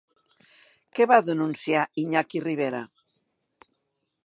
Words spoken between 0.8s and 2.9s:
Què va denunciar Iñaki Rivera?